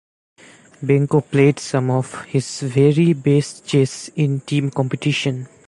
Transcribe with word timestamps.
Benko 0.83 1.21
played 1.21 1.59
some 1.59 1.91
of 1.91 2.23
his 2.23 2.61
very 2.61 3.13
best 3.13 3.67
chess 3.67 4.09
in 4.15 4.39
team 4.39 4.71
competition. 4.71 5.47